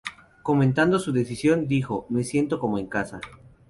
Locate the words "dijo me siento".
1.67-2.57